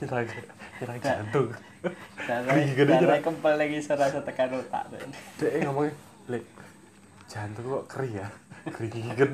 Kira 0.00 0.20
Kira 0.76 0.94
jantung 1.00 1.48
gede 2.76 2.84
darah 2.84 3.00
kira. 3.00 3.16
kempel 3.22 3.54
lagi 3.56 3.78
serasa 3.80 4.20
tekan 4.20 4.52
otak. 4.58 4.84
tuh. 4.92 4.98
Dia 5.40 5.64
ngomongnya 5.68 5.92
Le 6.28 6.38
Jantung 7.30 7.64
kok 7.64 7.84
keri 7.96 8.18
ya 8.18 8.28
Keri 8.66 8.88
gigit 8.90 9.30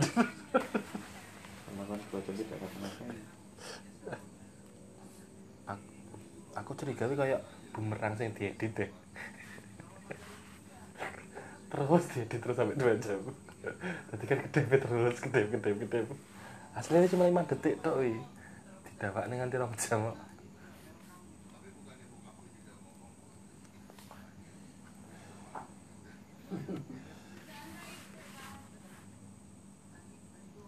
kan 1.92 2.00
kata 2.00 2.16
aku, 6.52 6.76
curiga 6.76 7.08
wi 7.08 7.16
kayak 7.16 7.40
bumerang 7.72 8.14
sing 8.16 8.36
diedit 8.36 8.72
deh 8.76 8.90
terus 11.72 12.04
diedit 12.12 12.36
terus 12.36 12.56
sampai 12.60 12.76
2 12.76 13.00
jam. 13.00 13.20
Tadi 14.12 14.24
kan 14.28 14.38
gede 14.44 14.60
terus 14.76 15.16
gede 15.24 15.40
gede 15.48 15.70
gede 15.80 16.00
aslinya 16.72 17.08
cuma 17.08 17.28
5 17.28 17.50
detik 17.52 17.80
tok 17.84 17.96
wi 18.00 18.16
didawak 18.88 19.24
nih 19.28 19.36
nganti 19.40 19.56
rong 19.60 19.74
jam 19.80 20.00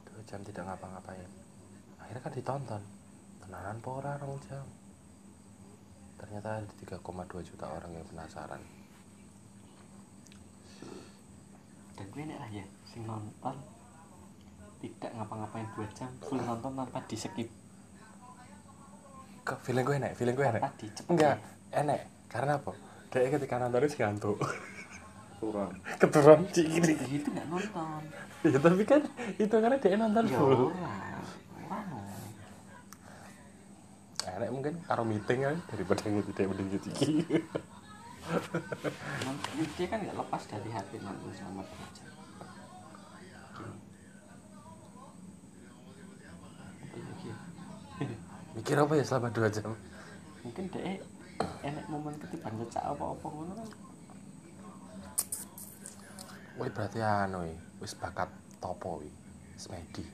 dua 0.08 0.22
jam 0.24 0.40
tidak 0.40 0.64
ngapa-ngapain. 0.64 1.30
Akhirnya 2.00 2.22
kan 2.24 2.32
ditonton. 2.32 2.82
Tenanan 3.44 3.78
pora 3.84 4.16
rong 4.16 4.40
jam. 4.48 4.64
Ternyata 6.16 6.64
ada 6.64 6.72
3,2 6.80 7.44
juta 7.44 7.68
orang 7.68 7.92
yang 7.92 8.06
penasaran 8.08 8.62
Dan 11.94 12.03
gue 12.14 12.22
nek 12.22 12.38
lah 12.38 12.50
ya 12.54 12.64
sing 12.86 13.02
nonton 13.02 13.56
tidak 14.78 15.10
ngapa-ngapain 15.18 15.66
dua 15.74 15.86
jam 15.98 16.10
full 16.22 16.38
nonton 16.38 16.70
tanpa 16.78 17.02
di 17.10 17.16
skip 17.18 17.48
kok 19.44 19.58
feeling 19.66 19.84
gue 19.84 19.96
enak 20.00 20.12
feeling 20.16 20.32
gue 20.32 20.46
enak? 20.46 20.62
Enggak 21.10 21.36
enak. 21.68 22.00
Karena 22.32 22.56
apa? 22.56 22.72
Dia 23.12 23.28
ketika 23.28 23.60
nonton 23.60 23.84
itu 23.84 23.96
ngantuk. 24.00 24.38
Kurang. 25.38 25.76
keturun 26.00 26.40
cik 26.48 26.66
gini 26.72 26.92
Ya, 26.96 27.04
itu 27.04 27.28
nggak 27.28 27.46
nonton. 27.52 28.00
Ya 28.48 28.58
tapi 28.62 28.84
kan 28.88 29.02
itu 29.36 29.54
karena 29.54 29.76
dia 29.76 29.96
nonton 30.00 30.24
ya 30.30 30.38
full. 30.40 30.72
enak 34.34 34.50
mungkin 34.50 34.74
karo 34.82 35.06
meeting 35.06 35.46
kan 35.46 35.56
daripada 35.70 36.00
dia 36.10 36.46
mending 36.50 36.68
nonton 36.74 36.90
dia 39.74 39.86
kan 39.90 39.98
nggak 40.00 40.16
lepas 40.16 40.42
dari 40.48 40.70
hati 40.72 40.96
nonton 41.04 41.30
selama 41.36 41.62
dua 41.64 41.86
jam 41.92 42.08
Gini. 43.54 43.76
Apa 46.84 46.96
lagi 46.98 47.26
ya? 47.28 47.36
mikir 48.54 48.76
apa 48.78 48.92
ya 48.94 49.04
selama 49.04 49.28
2 49.34 49.50
jam 49.50 49.70
mungkin 50.46 50.64
deh 50.70 51.02
enek 51.66 51.86
momen 51.90 52.14
ketiban 52.22 52.54
cecak 52.64 52.84
apa-apa 52.86 53.26
ngono 53.28 53.52
kan 53.58 53.68
Wih 56.54 56.70
berarti 56.70 57.02
anu 57.02 57.42
wi, 57.42 57.54
wis 57.82 57.98
bakat 57.98 58.30
topo 58.62 59.02
wi, 59.02 59.10
semedi. 59.58 60.06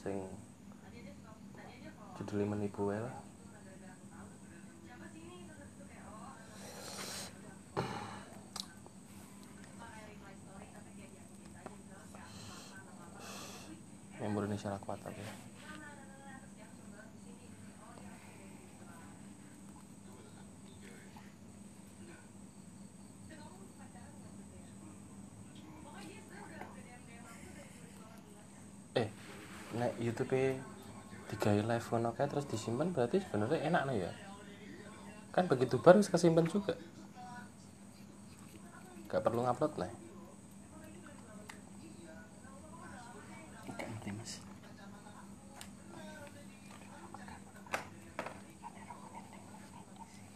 Sing 0.00 0.16
judulnya 2.16 2.56
menipu 2.56 2.88
wae 2.88 3.00
lah. 3.00 3.16
yang 14.20 14.36
Indonesia 14.36 14.76
kuat 14.84 15.00
tapi 15.00 15.24
eh 29.00 29.08
nek 29.80 29.92
YouTube 30.20 30.60
tiga 31.32 31.48
live 31.56 31.86
ngono 31.88 32.12
kae 32.12 32.28
terus 32.28 32.44
disimpan 32.44 32.92
berarti 32.92 33.24
sebenarnya 33.24 33.72
enak 33.72 33.82
no 33.88 33.96
ya? 33.96 34.12
Kan 35.32 35.48
begitu 35.48 35.80
baru 35.80 36.04
kesimpan 36.04 36.44
juga. 36.44 36.76
Gak 39.08 39.24
perlu 39.24 39.48
ngupload 39.48 39.80
lah. 39.80 39.88
Enggak 43.64 43.88
ngerti 43.88 44.10
mas. 44.12 44.32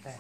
Eh 0.09 0.19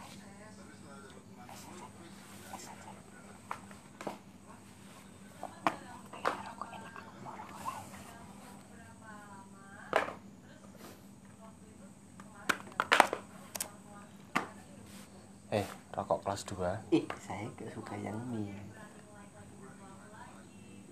eh 15.54 15.66
rokok 15.94 16.26
kelas 16.26 16.42
2 16.50 16.90
eh 16.90 17.06
saya 17.22 17.46
gak 17.54 17.70
suka 17.70 17.94
yang 18.02 18.18
mie 18.34 18.58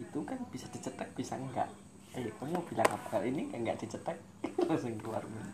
itu 0.03 0.19
kan 0.27 0.39
bisa 0.51 0.67
dicetak 0.75 1.07
bisa 1.15 1.39
enggak? 1.39 1.71
Eh 2.19 2.27
kamu 2.43 2.59
bilang 2.67 2.91
apa? 2.91 3.07
Kalau 3.07 3.23
ini 3.23 3.47
kan 3.47 3.63
enggak 3.63 3.79
dicetak 3.79 4.19
langsung 4.67 4.99
keluar. 4.99 5.23
Mie 5.23 5.53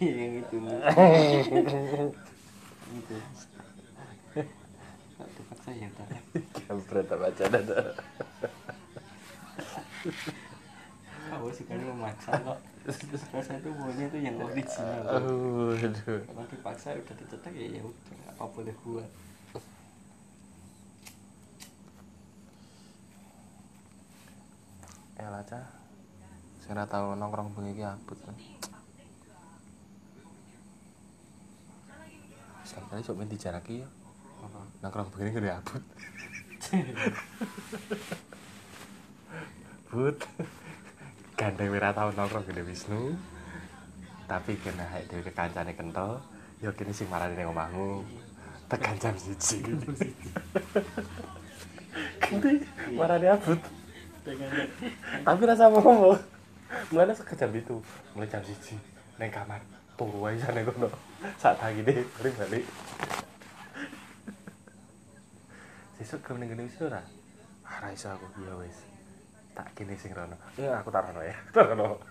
yang 0.00 0.32
itu 0.42 0.56
itu. 2.94 3.16
Tak 5.14 5.28
tempat 5.38 5.58
saya 5.64 5.86
tadi 5.94 6.18
Kampret 6.66 7.08
apa 7.08 7.26
aja 7.30 7.44
ada. 7.48 7.78
Sekali 11.54 11.86
memaksa 11.86 12.34
kok 12.34 12.58
terus 12.82 12.98
tuh 12.98 13.72
maunya 13.78 14.10
tuh 14.10 14.20
yang 14.20 14.36
original 14.42 15.02
Aduh, 15.06 15.78
aduh. 15.78 16.20
kalau 16.26 16.44
dipaksa 16.50 16.98
udah 16.98 17.14
dicetak 17.14 17.54
ya 17.54 17.78
ya 17.78 17.82
udah 17.86 18.18
apa 18.34 18.44
boleh 18.50 18.74
buat 18.82 19.10
Ya 25.14 25.32
lah 25.32 25.40
cah. 25.48 25.64
Saya 26.60 26.84
tahu 26.84 27.16
nongkrong 27.16 27.56
bengi 27.56 27.72
iki 27.72 27.80
abut. 27.80 28.18
Sekali 32.66 33.00
sok 33.00 33.16
men 33.16 33.32
dijaraki 33.32 33.80
ya. 33.80 33.88
Nongkrong 34.84 35.08
bengi 35.16 35.32
gede 35.32 35.56
abut. 35.56 35.80
But. 39.94 40.18
Gandeng 41.34 41.74
ora 41.74 41.90
tau 41.90 42.14
nongkrong 42.14 42.46
gede 42.46 42.62
Wisnu. 42.62 43.18
Tapi 44.30 44.54
kena 44.62 44.86
hek 44.86 45.10
dhewe 45.10 45.22
kekancane 45.26 45.74
kental, 45.74 46.22
ya 46.62 46.70
kene 46.72 46.94
sing 46.94 47.10
marani 47.10 47.34
ning 47.34 47.50
omahmu. 47.50 48.06
Tekan 48.70 48.96
jam 49.02 49.12
1. 49.18 49.34
Ganti 52.22 52.52
marani 52.94 53.26
abut. 53.28 53.60
tapi 55.20 55.42
rasa 55.44 55.68
mau 55.68 56.16
mulai 56.88 57.12
sekejar 57.12 57.52
itu. 57.52 57.76
Mulai 58.16 58.30
jam 58.30 58.40
siji. 58.40 58.78
Neng 59.18 59.28
kamar. 59.28 59.60
Turu 59.98 60.24
aja 60.26 60.48
sana 60.48 60.64
kono. 60.64 60.88
Saat 61.36 61.60
pagi 61.60 61.82
deh 61.82 62.02
balik 62.18 62.34
balik. 62.40 62.64
Sesuk 65.98 66.22
ke 66.24 66.32
ning 66.38 66.48
gini 66.50 66.64
wis 66.64 66.78
ora 66.80 67.04
iso 67.92 68.08
aku 68.08 68.26
ya 68.40 68.56
wis 68.56 68.93
tak 69.54 69.70
kene 69.78 69.94
sing 69.94 70.10
rono. 70.10 70.34
Ya 70.58 70.82
aku 70.82 70.90
tarono 70.90 71.22
ya. 71.22 71.34
Tarono 71.54 72.02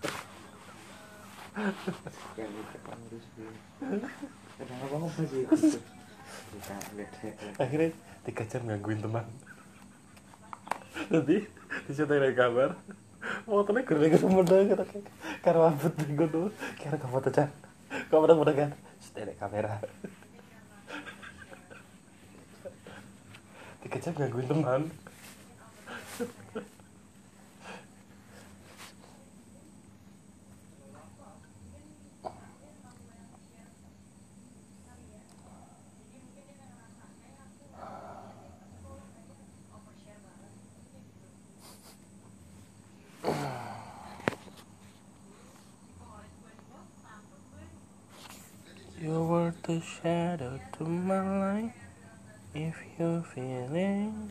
Kan 1.54 2.50
itu 2.50 2.78
kan 2.82 2.98
harus 2.98 3.26
di. 3.38 3.46
Kenapa 6.54 6.90
lihat 6.98 7.14
akhirnya 7.60 7.90
tiga 8.26 8.44
jam 8.48 8.64
gangguin 8.66 9.04
teman. 9.04 9.26
Nanti 11.12 11.46
diceritain 11.86 12.22
dari 12.24 12.34
kamar 12.38 12.74
fotonya 13.44 13.82
gede 13.84 14.08
gede 14.18 14.28
muda 14.28 14.56
kata 14.72 14.84
karena 15.44 15.72
abut 15.72 15.94
nih 15.96 16.16
gue 16.16 16.28
tuh 16.32 16.48
kira 16.80 16.96
ke 16.96 17.08
foto 17.08 17.28
cah 17.30 17.50
kamera 18.08 18.34
muda 18.34 18.52
kan? 18.56 18.70
Setelek 19.04 19.38
kamera. 19.38 19.84
Tiga 23.84 23.98
jam 24.00 24.14
gangguin 24.16 24.48
teman 24.48 24.82
You 49.04 49.22
were 49.22 49.54
the 49.64 49.82
shadow 49.82 50.62
to 50.78 50.84
my 50.86 51.20
light. 51.20 51.74
If 52.56 52.78
you 53.00 53.26
feeling 53.34 54.30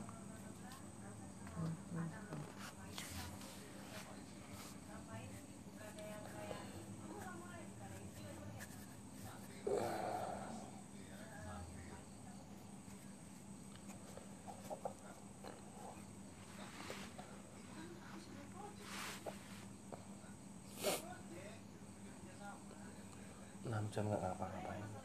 enam 23.66 23.88
jam 23.90 24.06
nggak 24.06 24.22
ngapa-ngapain 24.22 25.01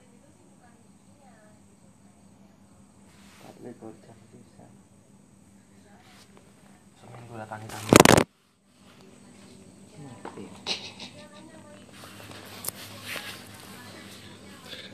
tapi 3.67 3.84
bocah 3.84 4.15
bisa. 4.32 4.63
seminggu 7.03 7.36
datangi 7.36 7.67
tamu 7.67 7.91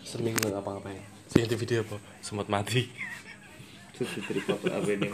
seminggu 0.02 0.42
nggak 0.42 0.58
ngapa-ngapain 0.58 1.06
sing 1.30 1.46
di 1.46 1.54
video 1.54 1.86
apa? 1.86 2.02
Semut 2.26 2.50
mati. 2.50 2.90
Terus 3.94 4.10
diterima 4.18 4.58
apa 4.58 4.66
apa 4.82 4.90
ini? 4.90 5.10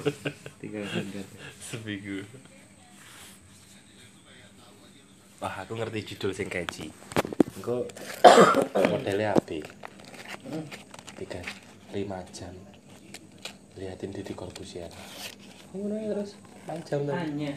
Tinggal 0.63 0.88
handar. 0.88 1.28
seminggu. 1.60 2.24
Wah 5.43 5.67
aku 5.67 5.76
ngerti 5.76 6.15
judul 6.15 6.32
sing 6.32 6.48
keji 6.48 6.95
engko 7.60 7.84
modelnya 8.88 9.36
apa 9.36 9.60
tiga 11.19 11.43
lima 11.91 12.24
jam 12.32 12.56
liatin 13.80 14.12
Didi 14.12 14.36
Corbusier. 14.36 14.92
Ngono 15.72 15.96
ya 15.96 16.08
terus 16.12 16.36
jam 16.86 17.02
tadi. 17.08 17.15
Hanya. 17.15 17.54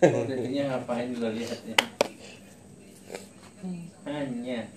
Modelnya 0.14 0.62
ngapain 0.70 1.10
lo 1.18 1.28
lihatnya 1.32 1.76
hanya 4.04 4.68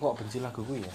kok 0.00 0.16
benci 0.16 0.38
lagu 0.40 0.64
gue 0.64 0.80
ya 0.80 0.92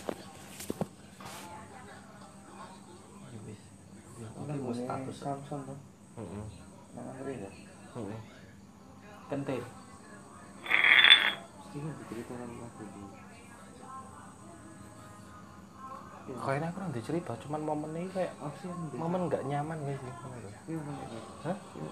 mau 4.65 4.73
status 4.73 5.17
Samsung 5.21 5.61
tuh. 5.61 5.77
Heeh. 6.17 6.45
Nang 6.97 7.05
ngeri 7.13 7.33
ya. 7.37 7.51
Heeh. 7.97 8.21
kan 11.85 11.93
diceritakan 12.01 12.49
lagu 12.57 12.83
di. 12.89 13.03
kayaknya 16.25 16.73
aku 16.73 16.79
nanti 16.81 17.01
cerita 17.05 17.37
cuman 17.37 17.61
momen 17.61 17.93
ini 17.93 18.09
kayak 18.09 18.33
di? 18.41 18.97
momen 18.97 19.29
nggak 19.29 19.45
nyaman 19.45 19.77
guys 19.85 20.01
nih 20.01 20.13
lho. 20.41 20.49
Iya, 20.65 20.79
mana 20.81 21.01
itu? 21.05 21.19
Hah? 21.45 21.57
Iya. 21.77 21.89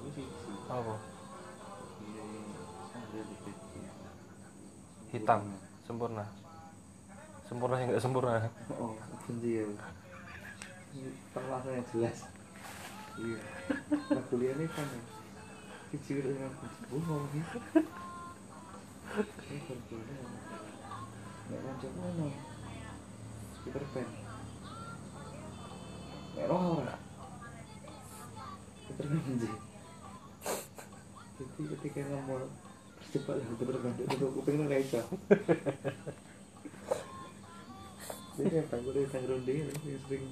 Aku 0.00 0.08
sih. 0.16 0.26
apa 0.72 0.94
Iya, 2.00 2.22
iya. 2.24 2.60
Ada 2.96 3.20
di 3.20 3.36
situ. 3.44 3.78
Hitam 5.16 5.40
sempurna 5.88 6.24
sempurna 7.46 7.78
yang 7.78 7.88
nggak 7.94 8.04
sempurna 8.04 8.32
Oh, 8.74 8.98
benci 9.26 9.62
ya. 9.62 9.64
Yang 10.96 11.86
jelas. 11.92 12.18
Iya. 13.16 13.40
Nah, 14.12 14.22
kuliah 14.28 14.52
ini 14.56 14.66
kan 14.68 14.84
ya. 14.84 15.02
Kecil 15.94 16.18
dengan 16.20 16.50
gue 16.52 17.00
ngomong 17.00 17.28
gitu. 17.32 17.58
Ini 19.16 19.58
berkuliah. 19.64 20.20
Nggak 21.46 21.60
lanjut 21.64 21.92
ngomong. 21.96 22.34
Peter 23.64 23.84
Pan. 23.94 24.08
Nggak 26.34 26.46
roh 26.50 26.64
ora. 26.82 26.96
Peter 28.84 29.04
Pan 29.06 29.20
benci. 29.24 29.48
Jadi 31.36 31.62
ketika 31.76 32.00
ngomong 32.08 32.48
cepat 33.12 33.36
lah 33.38 33.46
Peter 33.58 33.76
Pan 33.78 33.94
itu 33.98 34.26
aku 34.26 34.40
pengen 34.42 34.66
nggak 34.66 34.82
bisa. 34.82 35.00
Ini 38.36 38.52
yang 38.52 38.68
tak 38.68 38.84
boleh 38.84 39.08
tang 39.08 39.24
ronde 39.24 39.48
yang 39.48 39.72
sering 40.04 40.28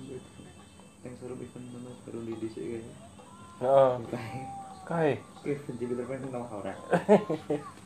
yang 1.05 1.15
suruh 1.17 1.41
event 1.41 1.65
mana 1.73 1.89
ronde 2.09 2.33
di 2.37 2.49
sini 2.53 2.77
kayaknya. 2.77 2.93
Heeh. 3.65 3.93
Kayak 4.11 4.49
kai 4.85 5.17
eh 5.49 5.57
benci 5.65 5.89
Peter 5.89 6.05
Pan 6.05 6.21
kenal 6.21 6.45
orang. 6.45 6.77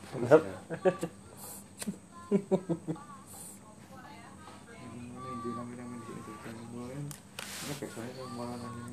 Ini 0.09 0.25
di 5.39 5.49
nami 5.55 5.79
nami 5.79 5.95
di 5.95 6.03
sini 6.03 6.19
kita 6.27 6.51
malah 8.35 8.59
nanya. 8.59 8.91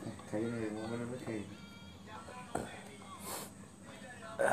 Eh, 0.00 0.16
kayaknya 0.32 0.64
ya 0.64 0.72
momen 0.72 1.04
apa 1.04 1.16
kayak. 1.28 1.44
Hmm. 4.40 4.48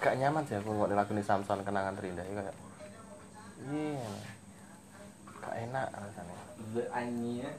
Gak 0.00 0.14
nyaman 0.16 0.46
sih 0.48 0.56
aku 0.56 0.70
nggak 0.72 0.96
lagu 0.96 1.12
Samson 1.20 1.60
kenangan 1.60 1.92
terindah 1.98 2.24
kayak 2.24 2.56
iya. 3.68 4.08
Gak 5.44 5.54
enak 5.68 5.88
rasanya. 5.92 6.38
The 6.72 6.84
Anya 6.96 7.50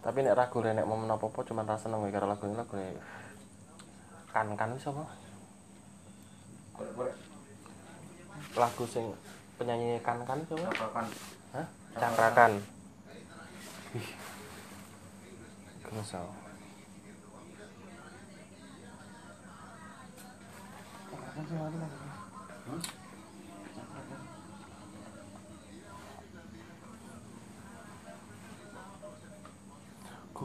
tapi 0.00 0.18
nek 0.24 0.36
ragu 0.36 0.64
nek 0.64 0.88
mau 0.88 0.96
apa-apa 0.96 1.40
cuman 1.44 1.68
rasa 1.68 1.92
nang 1.92 2.08
karo 2.08 2.24
lagu 2.24 2.48
ini 2.48 2.56
lagu 2.56 2.74
ini 2.76 2.96
kan 4.32 4.46
kan 4.56 4.72
wis 4.72 4.88
apa 4.88 5.04
lagu 8.56 8.84
sing 8.88 9.12
penyanyi 9.60 10.00
kan 10.00 10.24
kan 10.24 10.40
coba 10.48 10.72
kan? 10.72 11.06
Hah? 11.52 11.66
Cangkrakan. 12.00 12.52
Ih. 13.92 14.08
Kan 15.84 15.92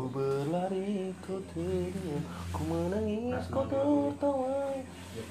Ku 0.06 0.14
berlari, 0.14 1.10
ku 1.18 1.42
teriak, 1.50 2.22
ku 2.54 2.62
menangis, 2.70 3.50
ku 3.50 3.58
tertawa. 3.66 4.70
Ya 5.18 5.24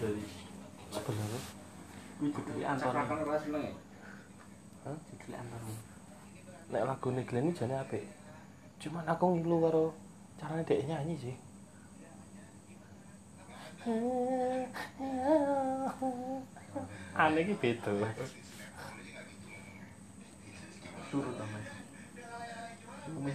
Sebenarnya, 0.91 1.41
Kuwi 2.19 2.35
judulnya 2.35 2.67
Anton 2.75 2.91
Cakrakan 2.91 3.23
ora 3.23 3.39
seneng 3.39 3.63
ya? 3.71 3.75
Hah? 4.83 4.99
Judulnya 5.15 5.39
Anton 5.47 5.63
nek 6.75 6.83
lagu 6.91 7.07
ini 7.15 7.23
Glenn 7.23 7.47
ini 7.47 7.55
jane 7.55 7.79
apik. 7.79 8.03
Cuman 8.83 9.07
aku 9.07 9.39
ngilu 9.39 9.63
karo 9.63 9.85
caranya 10.43 10.67
dia 10.67 10.83
nyanyi 10.91 11.15
sih. 11.23 11.37
Aneh 17.15 17.47
iki 17.47 17.55
beda. 17.63 17.95
Surut 21.15 21.39
ta 21.39 21.47
Mas 21.47 21.63
Umeh 23.15 23.35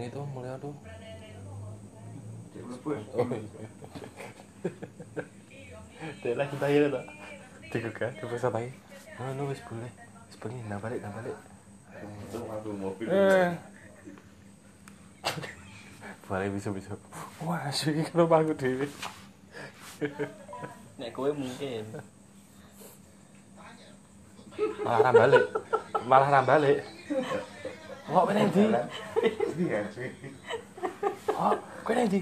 Ini 0.00 0.08
itu 0.08 0.24
mulia 0.32 0.56
tuh. 0.56 0.72
Oh. 3.12 3.28
Dek 6.24 6.34
lagi 6.40 6.56
tanya 6.56 6.88
tak? 6.88 7.04
Digugah, 7.68 8.08
dipaksa 8.16 8.48
tanya. 8.48 8.72
Oh, 9.20 9.28
no, 9.36 9.52
wis 9.52 9.60
boleh. 9.68 9.92
Wis 10.24 10.40
boleh, 10.40 10.56
nah 10.72 10.80
balik, 10.80 11.04
nah 11.04 11.12
balik. 11.12 11.36
Eh. 13.12 13.52
Boleh 16.24 16.48
bisa-bisa. 16.48 16.96
Wah, 17.44 17.68
sih 17.68 18.00
kenapa 18.00 18.40
aku 18.40 18.56
dewe? 18.56 18.88
Nek 20.96 21.12
kowe 21.12 21.28
mungkin 21.28 21.84
Malah 24.80 25.00
ra 25.04 25.10
balik. 25.12 25.44
Malah 26.08 26.28
ra 26.32 26.40
Kok 28.10 28.24
kene 28.26 28.42
ndi? 28.50 28.62
Iya 29.62 29.80
sih. 29.94 30.10
Oh, 31.30 31.54
kene 31.86 32.02
ndi? 32.10 32.20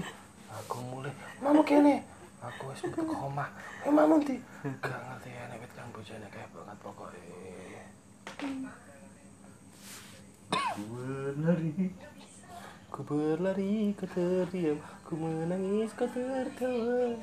Aku 0.53 0.77
mulai. 0.85 1.13
Mamu 1.41 1.61
kene. 1.65 2.05
Aku 2.45 2.69
wis 2.69 2.81
metu 2.85 3.01
ke 3.09 3.15
omah. 3.17 3.49
Eh, 3.85 3.89
mamu 3.89 4.21
ndi? 4.21 4.37
Gak 4.85 5.01
ngerti 5.01 5.29
ya 5.33 5.43
nek 5.49 5.59
wit 5.65 5.71
kang 5.73 5.89
bojone 5.89 6.27
kae 6.29 6.45
banget 6.53 6.77
pokoke. 6.85 7.21
Berlari. 10.77 11.73
Ku 12.93 12.99
berlari, 13.05 13.93
ku 13.97 14.05
terdiam, 14.09 14.77
ku 15.05 15.13
menangis, 15.17 15.91
ku 15.97 16.05
tertawa. 16.05 17.17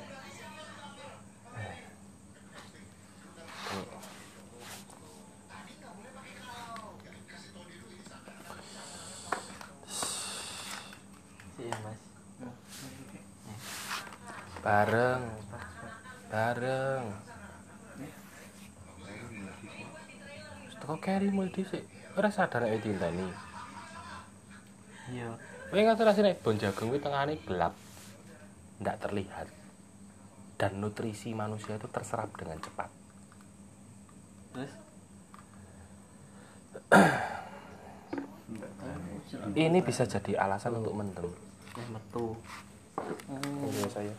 Bareng, 14.67 15.23
bareng. 16.27 17.03
Teko 20.75 20.95
carry 20.99 21.31
mulai 21.31 21.55
dhisik. 21.55 21.87
Ora 22.19 22.27
sadar 22.27 22.67
nek 22.67 22.83
ditinteni. 22.83 23.31
Iya 25.07 25.31
Kowe 25.71 25.79
ngerti 25.79 26.03
rasane 26.03 26.35
nek 26.35 26.43
bon 26.43 26.59
jagung 26.59 26.91
kuwi 26.91 26.99
tengahane 26.99 27.39
gelap. 27.47 27.79
Ndak 28.83 29.07
terlihat. 29.07 29.47
Dan 30.59 30.83
nutrisi 30.83 31.31
manusia 31.31 31.79
itu 31.79 31.87
terserap 31.87 32.27
dengan 32.35 32.59
cepat. 32.59 32.91
Terus 34.51 34.73
Ini 39.55 39.79
bisa 39.79 40.03
jadi 40.03 40.43
alasan 40.43 40.83
untuk 40.83 40.91
mendem. 40.91 41.31
Nek 41.79 41.87
metu 41.87 42.35
Iya 43.71 43.87
saya. 43.87 44.15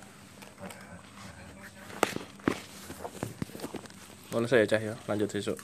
Mana 4.28 4.44
saya 4.44 4.68
cah 4.68 4.80
ya, 4.80 4.94
lanjut 5.08 5.32
besok. 5.32 5.56